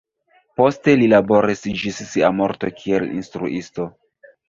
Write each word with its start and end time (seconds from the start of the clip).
Poste 0.61 0.95
li 1.01 1.09
laboris 1.11 1.63
ĝis 1.83 2.01
sia 2.15 2.35
morto 2.41 2.73
kiel 2.83 3.09
instruisto. 3.23 3.93